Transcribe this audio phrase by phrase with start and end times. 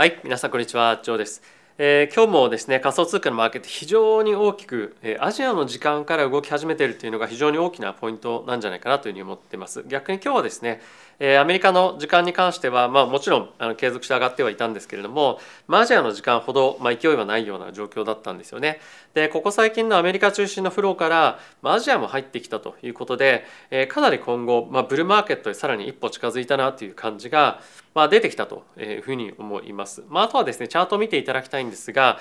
[0.00, 1.42] はい皆さんこんにちはジョーです、
[1.76, 9.82] えー、今日もですね仮想通貨のマーケット非常に大きく、えー、アジアの時間から動き始めているというのが非常に大きなポイントなんじゃないかなというふうに思っています。
[9.88, 10.80] 逆に今日はですね
[11.20, 18.80] えアメリカの時間に関しては、まあ、もちろんあの継続して上がってはいたんですけれども、まあ、アジアの時間ほど、まあ、勢いはないような状況だったんですよね。
[19.14, 27.60] でここ最近のアメリカ中心のフローから、まあ、アジアも入ってきたということで、えー、かなり今後、まあ、ブルーマーケットにさらに一歩近づいたなという感じが、
[27.94, 30.04] まあ、出てきたというふうに思います。
[30.08, 32.20] まあ、あとはですねチャートを見ていただきたいんですが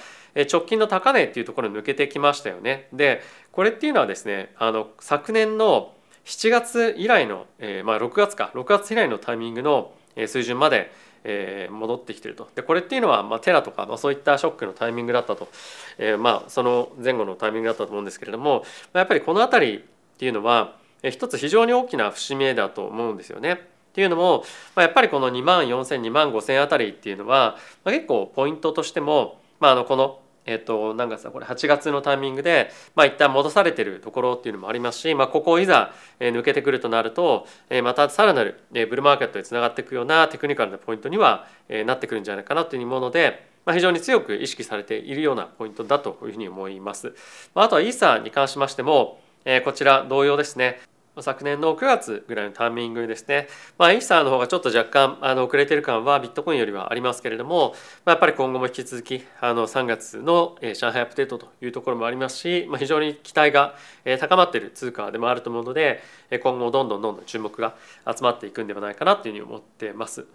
[0.51, 2.87] 直近の高値っていうところ抜けてきましたよね。
[2.93, 5.96] でこれっていうのはですねあの昨年の
[6.27, 8.51] 7月以来の、えー、まあ6月か。
[8.53, 10.91] 6月以来のタイミングの水準まで
[11.29, 12.49] えー、戻ってきてると。
[12.55, 15.49] でこれっていうのは、まあ、テラとか、まあ、そういったショックのタイミングだったと、
[15.97, 18.63] えー、まあその前後のタイミングだったと思うんですけれども
[18.93, 19.81] やっぱりこの辺りっ
[20.17, 23.53] ていうのは、えー、一つ非常に大きな節目だと思うんですよね。
[23.53, 23.57] っ
[23.97, 24.43] ていうのも、
[24.75, 37.45] まあ、やっぱりこの2万4,000 2万5,000あたりっていうのは、まあ、結構ポイントとしても、まあ、あのこのえっ、と何月だこれ8月のタイミングで、まあ、一旦戻されてるところっていうのもありますし、まあ、ここをいざ抜けてくるとなると
[37.83, 41.47] またさらなるブルーマーケットにつながっていくようなテクニカルなポイントには
[41.85, 47.13] なってくるんじゃないかなというもので、まあ、非常に強く意識されているようなポイントだというふうに思います。
[47.53, 49.19] あとはイーサーに関しましても
[49.65, 50.79] こちら同様ですね
[51.21, 57.73] 昨年の9月ぐらいのタイミングですね、まあ、イーサーの方がちょっと若干あの遅れてる感はビットコインよりはありますけれども、
[58.05, 63.75] まあ、やっぱり今後も引き続きあの3月の上海アップデートというところもありますし、まあ、非常に期待が
[64.19, 66.01] 高まっている通貨でもあると思うので
[66.43, 70.25] 今後どんどんどんどん注目が集まっていくんではないかなというふうに思ってます。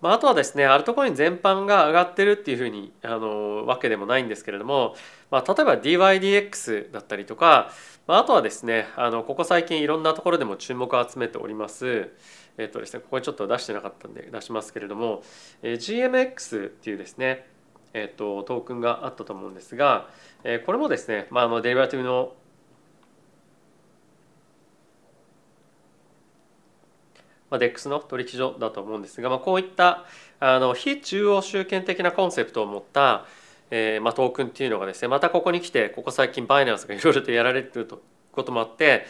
[0.00, 4.94] まあ、あとはですねアルトコイン全般が上がってるっていうふうにあのわけでもないんですけれども、
[5.30, 7.70] まあ、例えば DYDX だったりとか、
[8.06, 12.10] まあ、あとはですねあのここ最近いろんなところでも注目を集めております。
[12.58, 15.22] えっとですねここにちょっと出してなかったんで出しますけれども、
[15.62, 17.46] え GMX っていうですね
[17.94, 20.08] えっとトークンがあったと思うんですが、
[20.42, 22.32] えこれもですね、まあ、あのデリバティブの
[27.50, 30.04] まあ、DEX の取引所だと思うんですが、まあ、こういった
[30.40, 33.26] あの非中央集権的なコンセプトを持った、
[33.70, 39.06] えーまあ、トークンっていうのがですねまたここに来てここ最近バイナンスがいろいろとやられてるとこともあって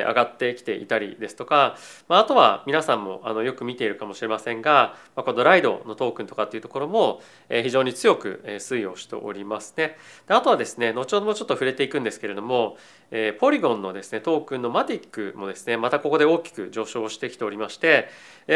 [0.00, 1.76] 上がってきていたりですとか、
[2.08, 9.96] まあ、とは皆さんもあのよく見ているかもしれませんが、ま、このライドのトークンとかっていうところも非常に強く推移をしておりますね。
[10.26, 12.76] であとはですね後ほどもちょっと触れていくんですけれども
[13.38, 18.08] ポリゴンのですねトークンのマティックもですねまたここで大きく上昇してきておりまして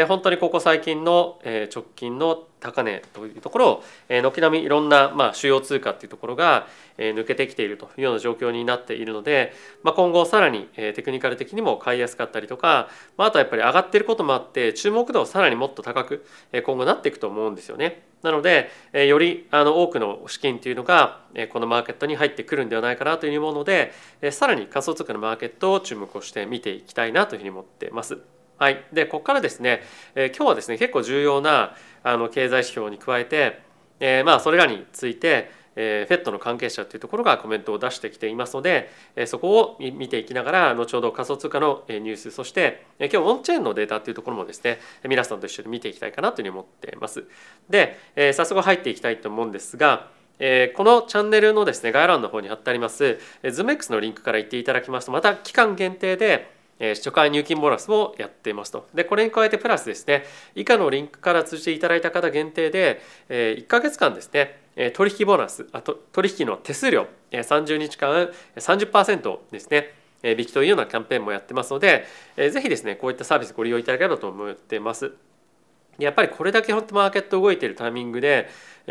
[0.07, 1.39] 本当にここ最近の
[1.73, 9.53] 直近の高値というところを軒並みいろんなまあ主要通貨っていうところが抜けてきているというような状況になっているので、
[9.83, 16.25] まあ、今後さらにテクニカル的にも買いやすかったりとか、まあ、あとはやっぱり上がっていることもあって注目度をさらにもっと高く
[16.65, 18.03] 今後なっていくと思うんですよね。
[18.23, 21.19] なのでよりあの多くの資金というのが
[21.51, 23.93] このマーケットに入ってくるんではないかなというもので
[24.31, 28.36] さらに仮想通貨のマーケットを注目をして見ていきたいなというふうに思ってます。
[28.57, 29.81] はい、でここからですね、
[30.15, 33.61] え今日はですね結構重要なあの経済指標に加えて、
[33.99, 47.25] えー、まあそれらについてえー、FED の関係者というところがコメントを出してきていますので、えー、そこを見ていきながら後ほど仮想通貨のニュースそして、えー、今日オンチェーンのデータというところもですね皆さんと一緒に見ていきたいかなというふうに思っています。
[47.69, 58.87] で、えー、早速入っていきたいと思うんですがえこのチャンネルのですね概要欄の方に貼ってあります ZoomX のリンクから行っていただきますとまた期間限定で初回入金ボーナスをやっていますと。
[58.93, 64.59] で、これに加えてプラスですね、以下のリンクから通じていただいた方限定で、1ヶ月間ですね、
[64.93, 69.93] 取引ボーナス、あと取引の手数料、30日間30%ですね、
[70.23, 72.05] 引きというようなキャンペーンもやってますので、
[72.35, 75.13] ぜひですね、こういったサービスご利用いただければと思ってます。
[75.97, 78.49] やっぱりこれだけ本当マーケット動いているタイミングで、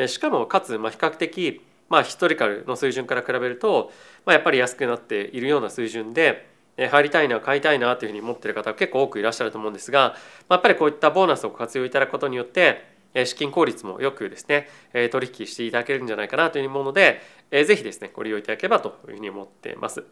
[0.08, 3.92] しかもかつま比較的まあヒストリカルの水準から比べると、
[4.24, 10.14] まあ、やっぱり安くなっているような水準で、入りたいな買いたいなというふうに思ってる方結構多くいらっしゃると思うんですが
[10.50, 12.94] やっぱりこういったボーナスを活用いただくことによって
[13.24, 14.68] 資金効率もよくですね
[15.10, 20.04] 取引していただけるんじゃないかなというものでぜひですねご利用いただければというふうに思っています。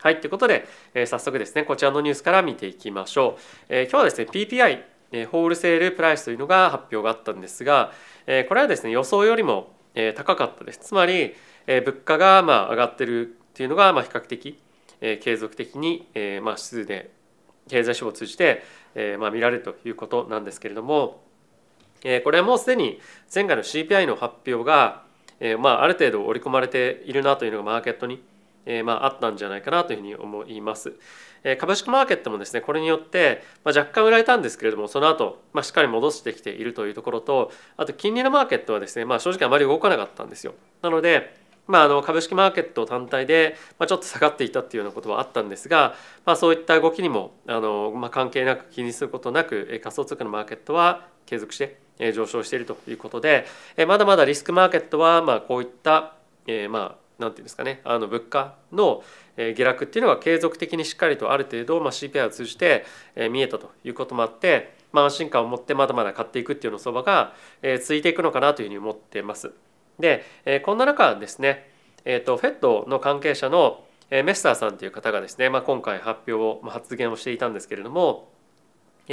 [0.00, 0.66] はい、ということで
[1.06, 3.38] 早速ですねこちらのニュースから見ていきましょ
[3.68, 3.74] う。
[3.74, 7.92] 今日はですね PPI ホールセールプライスというのが発表があったんですが
[8.48, 9.72] これはですね予想よりも
[10.16, 10.80] 高かったです。
[10.80, 11.34] つまり
[11.66, 14.58] 物価がまあ上がってるっていうのがま比較的
[15.00, 16.06] 継続的に
[16.42, 17.10] まあ指数で
[17.68, 18.62] 経済指標を通じて
[19.18, 21.22] まあ見られるということなんですけれども
[22.24, 23.00] これはもうすでに
[23.32, 25.02] 前回の CPI の発表が
[25.58, 28.22] まあある程度織り込まれているなというのがマーケットに
[28.84, 30.92] まああったんじゃないかなというふうに思います。
[31.58, 40.54] 株式マーケットもですねこれによって、若干売られたんですけれどもその後、まあしっかり戻してきているというところとあと金利のマーケットはですね、まあ、正直あまり動かなかったんですよ。
[40.82, 41.34] なので
[41.68, 45.94] まあ、あの株式マーケット単体で、まあ、ちょっと下がっていたっていうようなことはあったんですが、
[46.24, 51.78] まあ、そういった動きにもあの、まあ、関係なく気にすることなく仮想通貨のマーケットは継続して
[52.14, 53.44] 上昇しているということで
[53.86, 56.14] まだまだリスクマーケットはまあこういった、
[56.46, 59.02] えー、まあなんていうんですかねあの物価の
[59.36, 62.84] 下落っていうのが継続的にしっかりとある程度、まあ、CPI を通じて
[63.30, 67.34] 見えたということもあって、まあ、安心感を持ってまだまだ買っていくっていうの相場が
[67.80, 69.52] 続いていくのかなというふうに思ってます。
[69.98, 71.70] でえこんな中ですね、
[72.04, 78.28] えーと、と FED の関係者のメッサーさんという方がですね、まあ、今回発表を発言をしていたんですけれども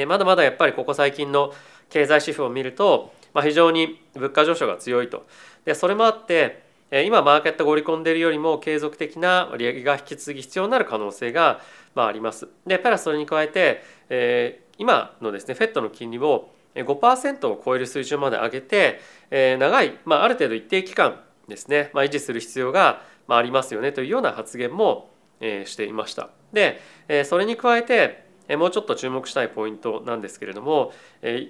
[0.07, 1.53] まだまだやっぱりここ最近の
[1.89, 5.25] 経済指標を見ると、まあ、非常に物価上昇が強いと
[5.65, 11.59] でそれもあって今マーケットが織り込んでいるよりも継続的な利上げが引き継ぎ必要になる可能性が
[11.93, 12.47] まああります。
[12.65, 19.00] でプラスそれに加えて、えー、今のですね FED の金利を5%を超える水準まで上げて、
[19.31, 26.30] え、長い、まあ、ある程度一定期間ですね、まあ、維持する必要が、あ、りますよねというような発言も、していました。
[26.54, 26.80] で、
[27.25, 28.24] それに加えて
[28.56, 30.94] もうちょっと注目したいポイントなんですけれども、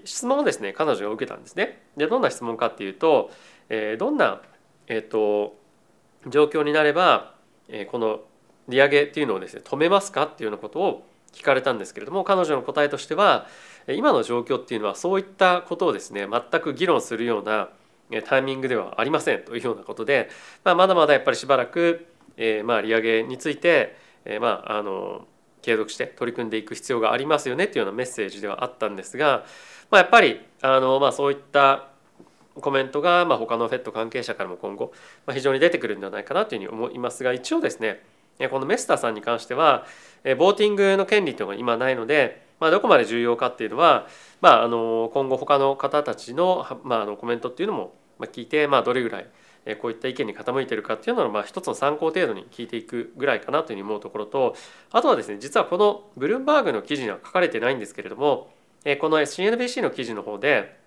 [0.05, 1.83] 質問をですね彼女が受けたんですね。
[1.95, 3.29] でどんな質問かっていうと、
[3.99, 4.41] どんな
[4.87, 5.57] えーと、
[6.27, 7.33] 状況になれば、
[7.91, 8.21] この
[8.67, 13.47] 利上げっていうのをですね止めますかっていうようなことを聞かれたんですけれども彼女の答えとしては
[13.87, 17.69] 今の状況っていうのはそういったことをですね全く議論するような
[18.25, 20.29] タイミングではありませんというようなことで、
[20.63, 23.95] まあ、まだまだやっぱりしばらく、えー、まあ利上げについて、
[24.25, 25.27] えー、まああの
[25.61, 29.45] 継続して取り組んでいく必要がありますよねっていうようなメッセージではあったんですが、
[29.89, 31.87] まあ、やっぱりあの、まあ、そういった
[32.61, 34.93] コメントが、まあ、他の FED 関係者からも今後、
[35.25, 38.01] ま、非常に出てくるんではないかなというふうに思いますが一応ですね
[38.51, 39.85] このメスターさんに関しては
[40.37, 44.07] ボーティングの権利というのが今ないので、まあ、どこまで重要かっていうのは、
[44.41, 49.27] まあ、あの今後他の方たちの,、まあ、あのコメントっていうのも聞いて、まあ、どれぐらい
[49.81, 54.55] こういった意見に傾いてるかっていうのをまあ一つの参考程度に聞いていくぐらいかなというふうに思うところと
[54.91, 58.53] あとはですね実はこのブルームバーグの記事には書かれてないんですけれども
[59.01, 60.85] この CNBC の記事の方で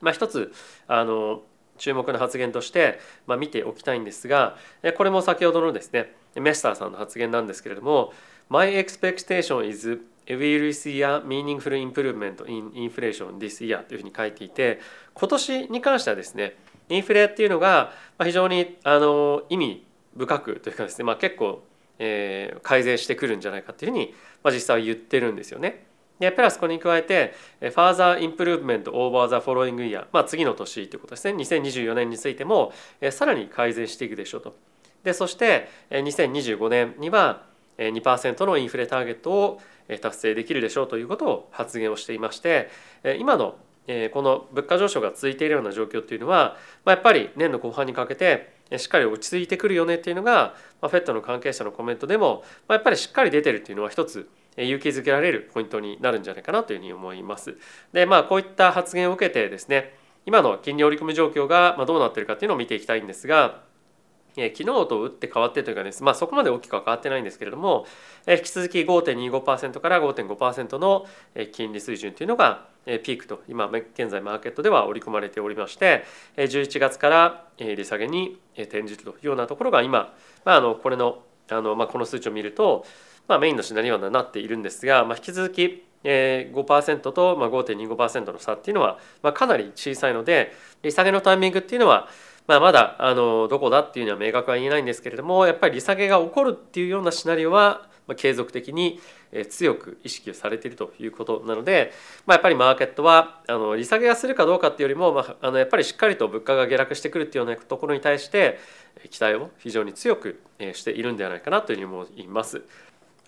[0.00, 0.52] まあ、一つ
[0.86, 1.42] あの
[1.76, 4.56] 注目の発言として、まあ、見ておきたいんですが
[4.96, 8.12] これも先ほどのですねメスターさんの発言なんですけれども
[8.50, 14.80] 「My expectation is we will see a meaningful improvement in inflation this year」というふうに書いていて
[15.14, 16.56] 今年に関してはですね
[16.88, 17.92] インフレっていうのが
[18.22, 19.86] 非常にあの意味
[20.16, 21.62] 深くというかですね、まあ、結構、
[21.98, 25.86] えー、改善してくるんじゃないかっていうふうに、まあ、実際は言ってるんですよね。
[26.18, 32.72] でプラスこれに加えて Further Improvement Over the Following Year、まあ、次の年ということですね2024年についても
[33.12, 34.56] さらに改善していくでしょうと
[35.04, 37.46] でそして2025年には
[37.78, 39.60] 2%のインフレターゲットを
[40.00, 42.68] 達成できるでしょうということを発言をしていまして
[43.18, 43.56] 今の
[44.12, 54.28] この物価上昇が続いているような状況というのはやっぱり年の後半にかけてしっかり落ち着いてくるよねっていうのが FED の関係者のコメントでもやっぱりしっかり出てるっていうのは一つ
[54.58, 57.56] 勇気づけられるポイントになるんじゃないかなというふうに思います。
[57.92, 59.96] でまあこういった発言を受けてですね
[60.26, 63.62] 今の金利織り込み状況がどうなってるかっていうのを見ていきたいんですが
[64.34, 67.86] 昨日と打って変わってというかです、まあ、そこまで大きくは変わってないんですけれども
[68.26, 71.06] 引き続き5.25%から5.5%の
[71.52, 76.04] 金利水準というのがピークと今現在マーケットでは織り込まれておりまして
[76.36, 82.84] 11月から利下げに転じるというようなところが今、まあ、あのこれのあの、まあ、この数値を見ると
[83.28, 88.98] まあ、メインのシナリオにはなっているんですが、まあ、引き続き5%と5.25%の差っていうのは
[89.34, 92.08] かなり小さいので利下げのタイミングっていうのは
[92.48, 97.86] まあまだあのどこだっていうのは明確は言えないんですけれどもやっぱり利下げが起こるっていうようなシナリオは
[98.16, 99.00] 継続的に
[99.50, 101.92] 強く意識されているということなので、
[102.24, 108.58] まあ、やっぱりマーケットはあの利下げがするかどうかっていうよりも、まあ、あのやっぱりしっかりと物価が下落してくるっていうようなところに対して
[109.10, 110.40] 期待を非常に強く
[110.72, 112.62] しているんではないかなというふうに思います。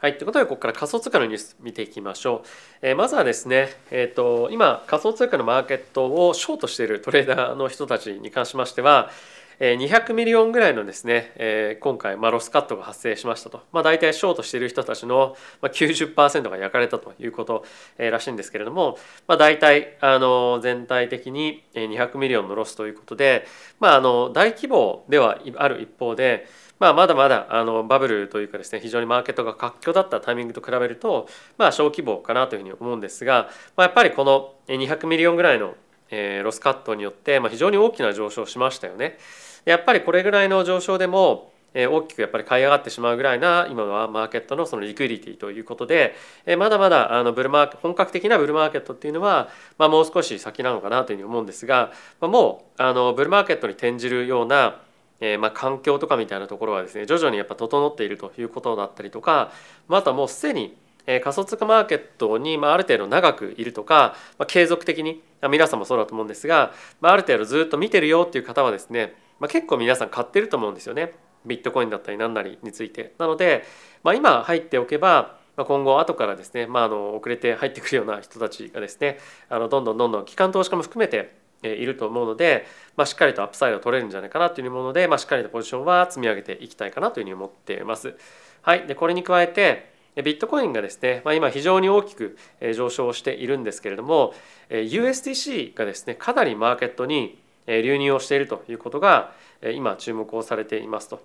[0.01, 2.49] はい、ということでここから仮想通貨のニュース見ていきましょう。
[2.81, 9.11] えー、まずはですね、えーと、今仮想通貨のマーケットをショートしているトレーダーの人たちに関しましては、
[9.59, 17.67] えー、200 million ぐらいのですね、え、今回、まあ、ロスカットが発生しましたと、まあ、大体ショートしている人たちの90%が焼かれたということ、
[17.99, 18.97] え、らしいんですけれども、
[19.29, 23.47] まあ、大体あの全体的に200 million のロスということで、
[23.81, 26.47] まあ、あの大規模ではある一方で
[26.81, 35.75] まあ、まだまだあのバブルというかですね非常にマーケットが活況だったタイミングと比べると、まあ、小規模かなというふうに思うんですが、まあ、やっぱりこの200 million ぐらいの
[36.43, 39.19] ロスカットによって、まあ、非常に大きな上昇しましたよね。
[39.65, 46.17] やっぱりこれぐらいの上昇でも大きくやっぱり買い上がってしまうぐらいな今はマーケットのその liquidity ということで
[46.59, 54.81] まだまだあのブルマー本格的なブルマーケットっていうのは、まあ、もう少し先なのかなというふうに思うんですが、ま、もうあのブルマーケットに転じるような
[55.21, 59.53] えー、まあ環境とかみたいなところはですね徐々にやっぱ整っているということだったりとか、
[59.89, 71.15] まあ、あとはもうすでに仮想通貨マーケットにある程度長くいるとか、ま、継続的に皆さんもそうだと思うんですが、まあ、る程度ずっと見てるよっていう方はですね、ま、結構皆さん買ってると思うんですよね。
[71.47, 73.15] ビットコインだったり何なりについて。
[73.19, 73.65] なので、
[74.03, 88.15] ま、今入っておけば今後後からですね、まあ、あの遅れて入ってくるような人たちがですねあのどんどんどんどん機関投資家も含めていると思うので、まあ、しっかりとアップサイドを取れるんじゃないかなというもので、まあ、しっかりとポジションは積み上げていきたいかなというふうに思っています。
[88.63, 92.37] はい、でこれに加えてビットコインがですね、まあ、今非常に大きく
[92.75, 94.35] 上昇しているんですけれども
[94.69, 101.23] USDC がですねかなりマーケットに流入をしているということが今注目をされていますと。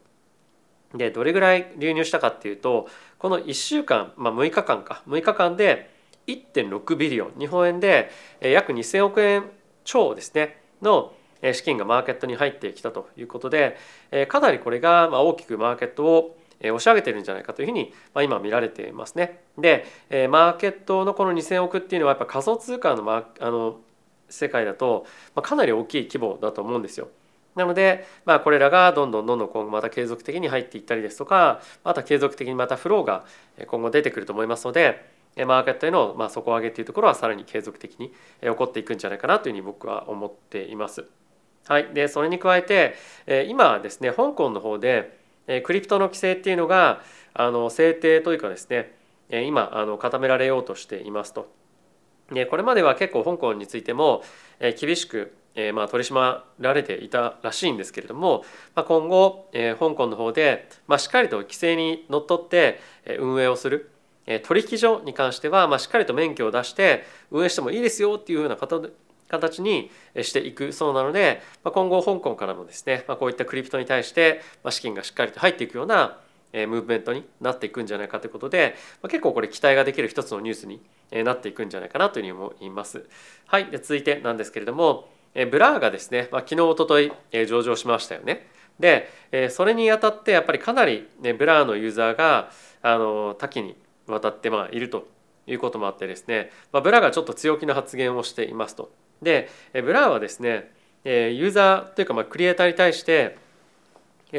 [0.94, 2.88] でどれぐらい流入したかっていうと
[3.18, 5.89] この1週間、まあ、6日間か6日間で
[6.27, 9.50] 1.6ビリオン日本円で約2,000億円
[9.86, 11.13] 超ですねの
[11.54, 13.77] 資金がマーケットに入ってきたということで
[14.27, 19.42] かなりこれが大きくマーケットを押し上げてるんじゃないかというふうに今見られていますね。
[19.58, 19.86] で
[20.30, 23.80] マーケットのこの2,000億っていうのはやっぱ仮想通貨のあの
[24.27, 27.10] 世界だとかなり大きい規模だと思うんですよ。
[27.56, 33.25] なので、まあ、これらがどんどんどんどん今後また継続的に入っていったりですとかまた継続的にまたフローが
[33.68, 35.06] 今後出てくると思いますので
[35.38, 41.06] マーケットへのま底上げというところはさらに継続的に起こっていくんじゃないかなというふうに僕は思っています。
[41.68, 42.96] はい、でそれに加えて
[43.50, 45.18] 今ですね香港の方で
[45.63, 47.01] クリプトの規制っていうのが
[47.34, 48.96] あの制定というかですね
[49.30, 51.51] 今あの固められようとしていますと。
[52.32, 54.24] でこれまでは結構香港についても
[54.80, 58.44] 厳しくえ、まあ取り締まられていたらしいんですけれども、
[58.75, 62.80] まあ、今後、え、香港の方で、まあ、しっかりと規制にのっとって
[63.20, 63.89] 運営をする
[64.44, 69.91] 取引所に関しては、まあ、しっかりと免許を出して運営してもいいですよっていうような形に
[70.22, 76.20] していくそうなので、まあ、今後香港からもですね、まあ、こういったクリプトに対して資金がしっかりと入っていくような
[76.53, 80.82] ムーブメントになっていくんじゃないかということで、まあ、結構これ期待ができる一つのニュースに
[81.24, 83.05] なっていくんじゃないかなというふうに思います。
[83.46, 85.10] はい、で続いてなんですけれども
[85.51, 87.12] Blur がですね、まあ、昨日おととい
[87.48, 88.48] 上場しましたよね。
[88.79, 92.51] でそれにあたってやっぱりかなり、ね、 Blur のユーザーが
[92.82, 93.75] あの多岐に
[94.07, 95.07] わたってまあいると
[95.47, 98.91] いうこともあってですね、まあ、 Blur がちょっと強気な発言をしていますと。
[99.21, 100.71] で Blur はですね
[101.03, 103.38] ユーザーというかまあクリエイターに対して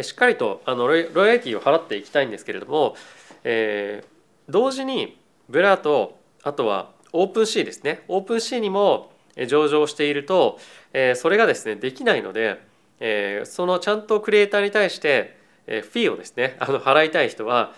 [0.03, 2.97] しっかりとあのロイヤリティを払っていきたいんですけれども、
[3.45, 5.19] えー、同時に
[5.49, 9.13] Blur とあとは OpenSea ですね OpenSea にも
[9.49, 10.59] 上場していると
[10.93, 12.61] えそれがですねできないので
[13.01, 17.73] えそのちゃんとクリエイターに対してえフィーをですねあの払いたい人は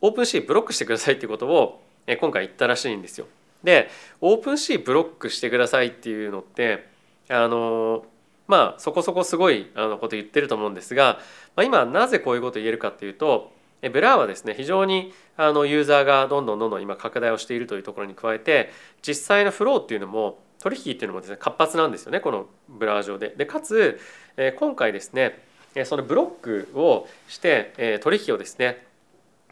[0.00, 1.82] OpenSea ブロックしてくださいってことを
[2.20, 3.26] 今回言ったらしいんですよ。
[3.62, 3.90] で
[4.20, 6.86] OpenSea ブロックしてくださいっていうのって
[7.28, 8.04] あの
[8.46, 11.18] まあそこそこすごいあのこと言ってると思うんですが、
[11.56, 13.52] まあ、今なぜこういうこと言えるかっていうと
[13.82, 18.70] Blur はですね非常にあのユーザーがどんどんどんどん今拡大をしているというところに加えて
[19.02, 23.34] 実際のフローっていうのも取引っていうのもですね活発なんですよねこの Blur 上で。
[23.36, 24.00] でかつ
[24.56, 25.40] 今回ですね
[25.84, 28.87] そのブロックをして取引をですね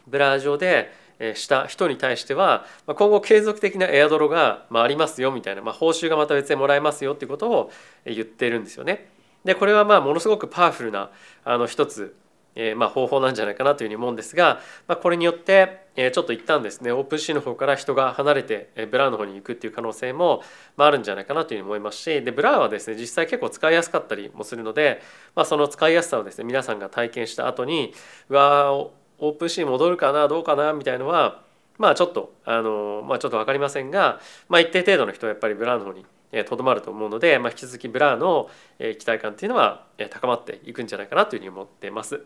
[0.07, 0.91] Blur 上で
[1.35, 7.71] した人に対しては今後継続的なエアドロがありますよみたいな、まあ、報酬がまた別でもらえますよっていうことを
[8.05, 9.09] 言ってるんですよね。
[9.43, 11.09] でこれはまあものすごくパワフルな
[11.43, 12.15] あの一つ
[12.57, 20.41] えまあ方法なんじゃないかなというふうに思うんですが、まあ、これによって、ちょっと一旦ですね OpenSea の方から人が離れて、 Blur の方に行くっていう可能性も、
[20.75, 25.01] あ、るんじゃないかなというふうに思いますしで Blur はですね実際結構使いやすかったりもするので、
[25.35, 27.93] まあ、その使いやすさをですね皆さんが体験した後に
[28.29, 28.87] うわ
[29.19, 31.41] OpenSea 戻るかなどうかなみたいのは
[31.77, 34.19] まあちょっとあのまあちょっと分かりませんが、
[34.49, 36.05] まあ、一定程度の人はやっぱり Blur の方に
[36.45, 42.21] とどまると思うので、まあ、引き続き Blur の期待感っていうのは高まっていくんじゃないかなというふうに思ってます。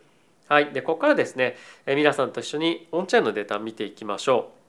[0.48, 1.56] はい、でここからですね
[1.88, 4.62] 皆さんと一緒にオンチェーンのデータ見ていきましょう。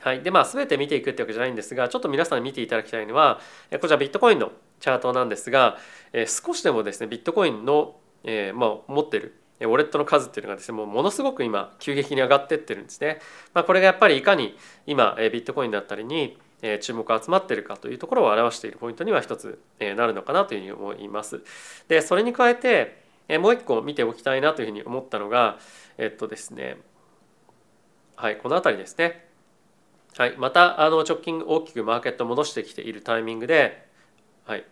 [0.00, 3.40] はい、でまあ全て見ていくってわけじゃないんですがちょっと皆さんに見ていただきたいのは
[3.80, 5.78] こちらビットコインのチャートなんですが
[6.26, 13.20] 少しでもですねビットコインの、えー、まあ、持ってるウォレットの数っていうのがですねもうものすごく今急激に上がってってるんですね。
[13.52, 14.56] まあ、これがやっぱりいかに
[14.86, 16.38] 今ビットコインだったりに
[16.80, 21.40] 注目が集まっているかというところを表しているポイントには一つなるのかなというふうに思います。
[21.88, 23.04] でそれに加えて
[23.38, 25.58] もう一個見ておきたいなというふうに思ったのが
[25.98, 26.76] えっとですね
[28.16, 29.24] はいこの辺りですね。
[30.16, 33.88] はい、またあの直近大きくマーケット戻してきているタイミングで、
[34.44, 34.64] はい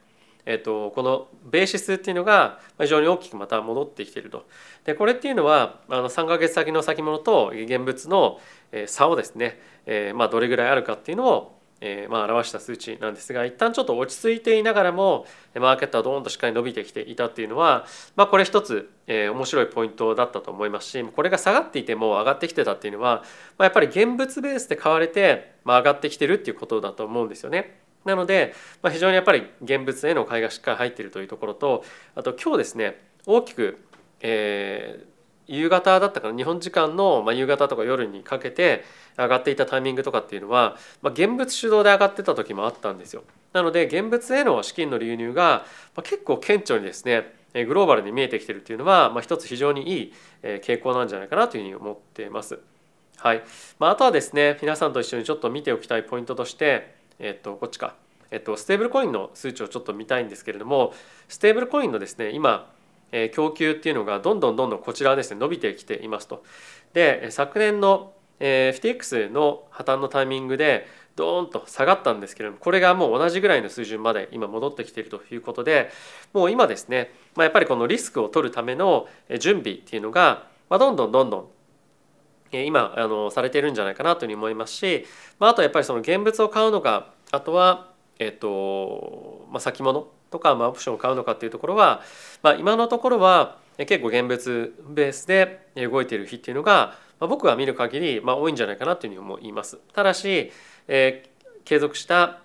[0.45, 4.47] えー、とこのベーシスっていうのが非常に大きくまた戻ってきていると。
[4.85, 8.41] でこれっていうのはあの3か月先の先物と現物の
[8.87, 17.85] 差をですね、え、まあどれぐらいあるかっていうのをえ、まあ表した数値なんですが一旦ちょっと落ち着いていながらもマーケットはドーンとしっかり伸びてきていたっていうのは、
[18.15, 23.25] まあ、これ一つ、え、面白いポイントだったと思いますしこれが下がっていても上がってきてたっていうのは、
[23.59, 27.82] まあ、やっぱり現物ベースで買われて、まあ、上がってきてるっていうことだと思うんですよね。
[28.05, 33.79] なので、まあ、非常にやっぱり現物への買いがしっかり入っているというところとあと今日ですね大きく、
[34.21, 38.85] えー、夕方だったかな日本時間の、まあ、夕方とか夜にかけて
[39.17, 43.25] 上がっていたタイミングとかっていうのは、まあ、現物主導で上がってた時もあったんですよ。
[43.53, 52.59] なので現物への資金の流入が、まあ、結構顕著にですねグローバルに見えてきてるっていうのは、まあ、一つ非常にいい傾向なんじゃないかなというふうに思っています。
[53.19, 53.43] はい
[53.79, 57.95] まあ、あとはですね皆さんと一緒にちょっと見ておきたいポイントとして、えっと、こっちか、
[58.31, 60.93] えっと、ステーブルコインの数値をちょっと見たいんですけれども
[61.29, 62.71] ステーブルコインのですね今
[63.13, 66.43] え供給っていうのがどんどんどんどんこちらですね伸びてきていますと。
[66.95, 75.91] で昨年の、え FTX の破綻のタイミングでドーンと下がったんですけれどもこれがもう同じぐらいの水準まで今戻ってきているということで
[76.33, 79.07] もう今ですね、まあ、やっぱりこのリスクを取るための
[79.39, 81.47] 準備っていうのが、まあ、どんどんどんどん
[82.53, 85.07] 今あのされているんじゃないかなというふうに思いますし、
[85.39, 92.03] まあ、あとやっぱりその現物を買うのかあとは、えっとまあ、先物とか、まあ、オプションを買うのかっていうところは、
[92.43, 99.79] まあ、今のところは結構現物ベースで動いている日っていうのが、まあ、僕が見る限り、まあ、多いんじゃないかなというふうに思います。
[99.93, 100.53] ただし、
[100.89, 102.41] えー、継続した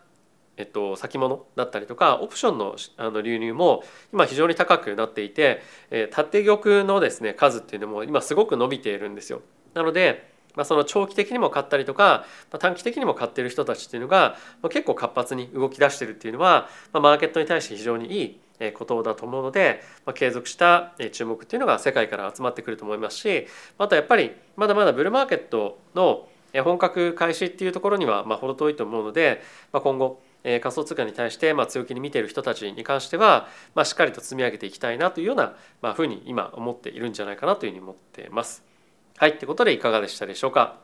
[0.58, 5.62] えっと、先物だったりとかオプションのあの流入も今非常に高くなっていて、
[5.92, 9.42] えー、縦玉のですね数っていうのも今すごく伸びているんですよ。
[9.78, 23.46] なのでまあ、その長期的にも買ったりとか、まあ、短期的にも買ってる人たちっていうのが、まあ、結構活発に動き出してるっていうのは、まあ、マーケットに対して非常にいいことだと思うので、まあ、継続した注目っていうのが世界から集まってくると思いますし
[23.78, 26.28] あとやっぱりまだまだブルーマーケットの
[26.64, 35.54] 本格開始っていうところにはま程遠いと思うので、まあ、今後仮想通貨に対してま強気に見ている人たちに関しては、ま、しっかりと積み上げていきたいなというような
[35.94, 38.77] ふうに今思っているんじゃないかなというふうに思ってます。
[39.19, 40.77] はいということでいかがでしたでしょうか。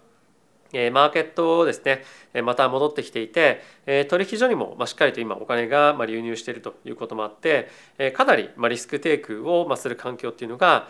[0.91, 2.03] マーケットですね
[2.41, 3.61] また戻ってきていて
[4.09, 7.69] 取引所にもしっかりと今お金が流入しているということもあって
[8.15, 10.87] かなりリスクテイクをする環境っていうのが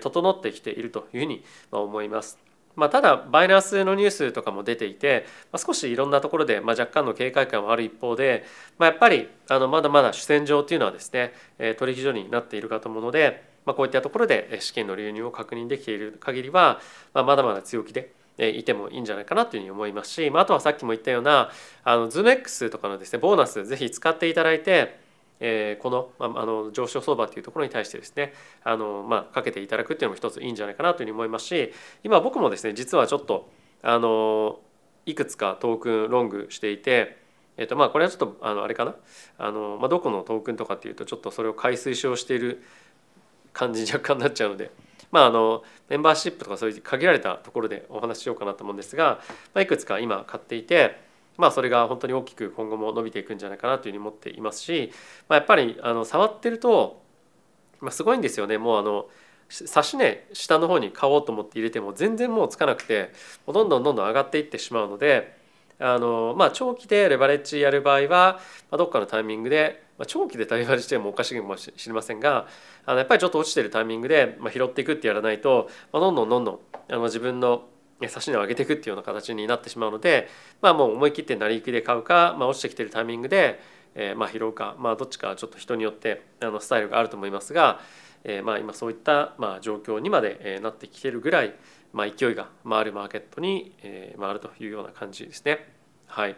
[0.00, 2.38] 整ってきているというふうに思います。
[2.76, 8.44] まあ、ただバイナンスのニュースとかも出ていて、ま、少しいろんなところで、まあ、若干の警戒感はある一方で、
[8.78, 11.34] ま、やっぱりあのまだまだ主戦場っていうのはですね
[11.78, 16.80] 取引所になっているかと思うので、まあ、こういったところで資金の流入を確認できている限りは、
[17.12, 21.50] まあ、まだまだ強気でいてもいいんじゃないかなというふうに思いますし、まあ、あとはさっきも言ったような
[21.84, 25.04] あの ZoomX とかのですねボーナスぜひ使っていただいて
[25.38, 28.32] えー、この,、まあ、あの上昇相場というところに対してですね
[28.64, 31.74] あの、まあ、かけていただくっていうのも一ついいんじゃないかなというふうに思いますし
[32.04, 33.50] 今僕もですね実はちょっと
[33.82, 34.60] あの
[35.04, 37.18] いくつかトークンロングしていて
[37.58, 38.94] えっとまあこれはちょっとあのあれかな？
[39.36, 42.62] あの、まあ、どこのトークンとかっていうとちょっとそれを買い推奨している
[43.56, 44.70] 感じに若干なっちゃうので、
[45.10, 49.20] まあ、あのメンバーシップとかそういう限られたところでお話ししようかなと思うんですが、
[49.54, 51.00] まあ、いくつか今買っていて、
[51.38, 54.92] まあ、それが本当に大きく今後も伸びていくんじゃないかなというふうに思っていますし、
[55.28, 57.02] まあ、やっぱりあの触ってると、
[57.80, 58.58] まあ、すごいんですよね。
[58.58, 59.06] もうあの
[59.48, 63.12] 指値下の方に買おうと思って入れても全然もうつかなくて
[63.46, 65.36] どんどんどんどん上がっていってしまうので
[65.78, 68.40] あの、まあ、長期でレバレッジやる場合は、ま
[68.72, 72.46] あ、どっかのタイミングでまあ、長期で対話してもおかしいかもしれませんが
[72.84, 77.64] あのやっぱりちょっと落ちてるタイミングで、まあ、拾っていくってやらないと、まあ、どんどんどんどんあの自分の
[78.00, 80.28] 指し値を上げていくっていうような形になってしまうので、
[80.60, 83.60] まあ、もう思い切って成り行きで買うか、まあ、落ちてきてるタイミングで、
[83.94, 87.80] えー、まあ拾うか、まあ、どっちかちょっと人によってあのスタイルがあると思いますが、
[88.24, 91.54] えー、まあ今そういったまあ状況にまでなってきてるぐらい、
[91.94, 93.74] まあ、勢いが回るマーケットに
[94.20, 95.66] 回るというような感じですね。
[96.06, 96.36] はい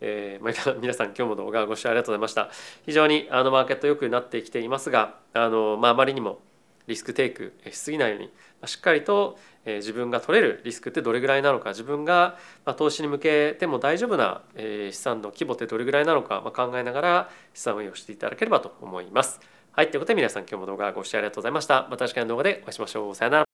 [0.00, 2.50] えー、まあ、皆さん今日も動画をご視聴ありがとうございました
[2.86, 6.40] 非常にあのマーケット良くなってきていますがあの、まあ、あまりにも
[6.86, 8.30] リスクテイクしすぎないように
[8.66, 12.36] しっかりと自分が取れるリスクってどれぐらいなのか自分が
[12.76, 19.40] 投資に向けても大丈夫な資産の規模ってどれぐらいなのか考えながら資産運用していただければと思います。
[19.72, 21.86] はい、ということで皆さん今日も動画ご視聴ありがとうございました。
[21.88, 23.14] また次回の動画でお会いしましょう。
[23.14, 23.49] さよなら。